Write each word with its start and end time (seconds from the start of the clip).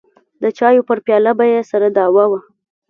د 0.41 0.43
چايو 0.57 0.87
پر 0.87 0.97
پياله 1.05 1.31
به 1.37 1.45
يې 1.51 1.61
سره 1.71 1.87
دعوه 1.97 2.25
وه. 2.31 2.39